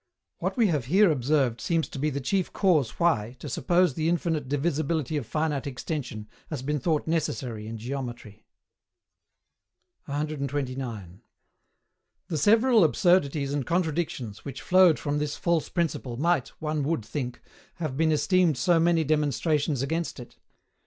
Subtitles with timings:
[0.39, 4.09] What we have here observed seems to be the chief cause why, to suppose the
[4.09, 8.47] infinite divisibility of finite extension has been thought necessary in geometry.
[10.05, 11.21] 129.
[12.29, 17.39] The several absurdities and contradictions which flowed from this false principle might, one would think,
[17.75, 20.39] have been esteemed so many demonstrations against it.